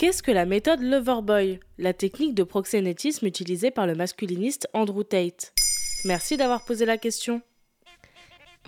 [0.00, 5.52] Qu'est-ce que la méthode Loverboy, la technique de proxénétisme utilisée par le masculiniste Andrew Tate?
[6.06, 7.42] Merci d'avoir posé la question.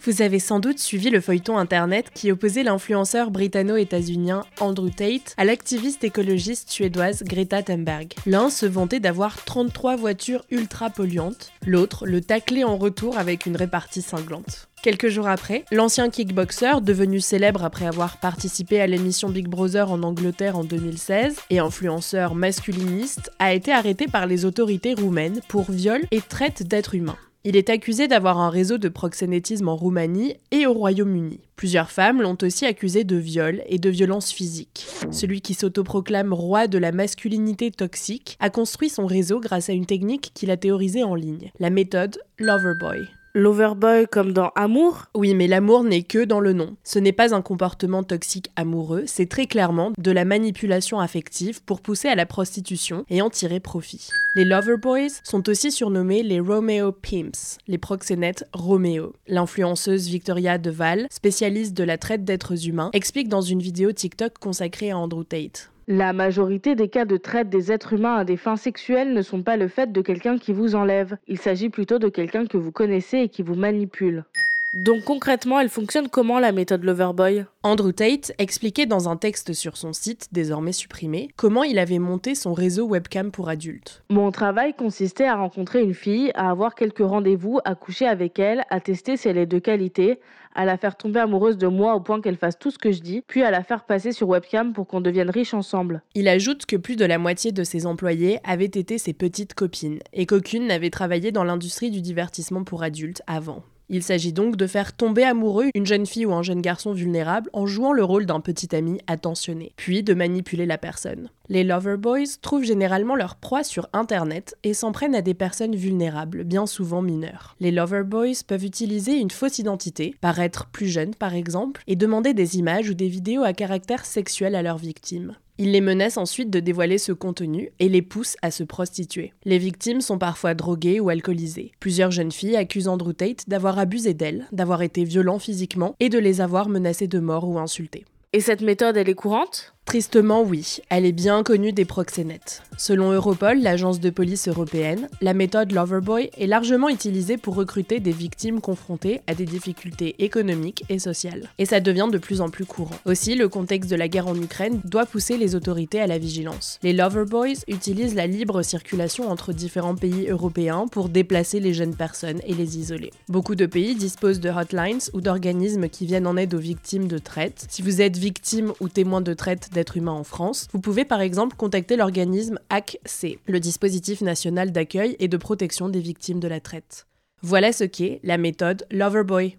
[0.02, 5.46] Vous avez sans doute suivi le feuilleton internet qui opposait l'influenceur britanno-états-unien Andrew Tate à
[5.46, 8.12] l'activiste écologiste suédoise Greta Thunberg.
[8.26, 13.56] L'un se vantait d'avoir 33 voitures ultra polluantes, l'autre le taclait en retour avec une
[13.56, 14.68] répartie cinglante.
[14.82, 20.02] Quelques jours après, l'ancien kickboxer, devenu célèbre après avoir participé à l'émission Big Brother en
[20.02, 26.00] Angleterre en 2016 et influenceur masculiniste, a été arrêté par les autorités roumaines pour viol
[26.10, 27.16] et traite d'êtres humains.
[27.44, 31.38] Il est accusé d'avoir un réseau de proxénétisme en Roumanie et au Royaume-Uni.
[31.54, 34.86] Plusieurs femmes l'ont aussi accusé de viol et de violence physique.
[35.12, 39.86] Celui qui s'autoproclame roi de la masculinité toxique a construit son réseau grâce à une
[39.86, 43.06] technique qu'il a théorisée en ligne, la méthode Loverboy.
[43.34, 45.06] Loverboy comme dans Amour?
[45.14, 46.76] Oui, mais l'amour n'est que dans le nom.
[46.84, 51.80] Ce n'est pas un comportement toxique amoureux, c'est très clairement de la manipulation affective pour
[51.80, 54.10] pousser à la prostitution et en tirer profit.
[54.34, 59.14] Les Loverboys sont aussi surnommés les Romeo Pimps, les proxénètes Roméo.
[59.26, 64.90] L'influenceuse Victoria Deval, spécialiste de la traite d'êtres humains, explique dans une vidéo TikTok consacrée
[64.90, 65.71] à Andrew Tate.
[65.88, 69.42] La majorité des cas de traite des êtres humains à des fins sexuelles ne sont
[69.42, 71.16] pas le fait de quelqu'un qui vous enlève.
[71.26, 74.24] Il s'agit plutôt de quelqu'un que vous connaissez et qui vous manipule.
[74.74, 77.44] Donc concrètement, elle fonctionne comment la méthode Loverboy?
[77.62, 82.34] Andrew Tate expliquait dans un texte sur son site, désormais supprimé, comment il avait monté
[82.34, 84.02] son réseau webcam pour adultes.
[84.08, 88.64] Mon travail consistait à rencontrer une fille, à avoir quelques rendez-vous, à coucher avec elle,
[88.70, 90.20] à tester si elle est de qualité,
[90.54, 93.02] à la faire tomber amoureuse de moi au point qu'elle fasse tout ce que je
[93.02, 96.02] dis, puis à la faire passer sur webcam pour qu'on devienne riche ensemble.
[96.14, 100.00] Il ajoute que plus de la moitié de ses employés avaient été ses petites copines,
[100.14, 103.62] et qu'aucune n'avait travaillé dans l'industrie du divertissement pour adultes avant.
[103.94, 107.50] Il s'agit donc de faire tomber amoureux une jeune fille ou un jeune garçon vulnérable
[107.52, 111.28] en jouant le rôle d'un petit ami attentionné, puis de manipuler la personne.
[111.50, 116.44] Les Loverboys trouvent généralement leur proie sur Internet et s'en prennent à des personnes vulnérables,
[116.44, 117.54] bien souvent mineures.
[117.60, 122.56] Les Loverboys peuvent utiliser une fausse identité, paraître plus jeune par exemple, et demander des
[122.56, 125.36] images ou des vidéos à caractère sexuel à leurs victimes.
[125.62, 129.32] Ils les menacent ensuite de dévoiler ce contenu et les poussent à se prostituer.
[129.44, 131.70] Les victimes sont parfois droguées ou alcoolisées.
[131.78, 136.18] Plusieurs jeunes filles accusent Andrew Tate d'avoir abusé d'elles, d'avoir été violent physiquement et de
[136.18, 138.04] les avoir menacées de mort ou insultées.
[138.32, 139.72] Et cette méthode, elle est courante?
[139.92, 142.62] Tristement, oui, elle est bien connue des proxénètes.
[142.78, 148.10] Selon Europol, l'agence de police européenne, la méthode Loverboy est largement utilisée pour recruter des
[148.10, 151.50] victimes confrontées à des difficultés économiques et sociales.
[151.58, 152.96] Et ça devient de plus en plus courant.
[153.04, 156.78] Aussi, le contexte de la guerre en Ukraine doit pousser les autorités à la vigilance.
[156.82, 162.40] Les Loverboys utilisent la libre circulation entre différents pays européens pour déplacer les jeunes personnes
[162.46, 163.10] et les isoler.
[163.28, 167.18] Beaucoup de pays disposent de hotlines ou d'organismes qui viennent en aide aux victimes de
[167.18, 167.66] traite.
[167.68, 171.20] Si vous êtes victime ou témoin de traite d'êtres humains en France, vous pouvez par
[171.20, 176.60] exemple contacter l'organisme AC, le dispositif national d'accueil et de protection des victimes de la
[176.60, 177.08] traite.
[177.42, 179.56] Voilà ce qu'est la méthode Loverboy.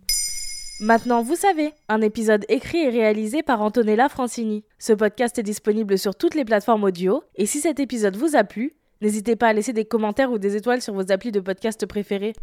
[0.79, 4.63] Maintenant, vous savez, un épisode écrit et réalisé par Antonella Francini.
[4.79, 8.45] Ce podcast est disponible sur toutes les plateformes audio, et si cet épisode vous a
[8.45, 11.85] plu, n'hésitez pas à laisser des commentaires ou des étoiles sur vos applis de podcast
[11.85, 12.33] préférés.